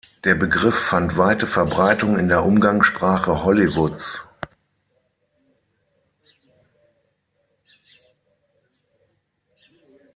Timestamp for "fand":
0.85-1.15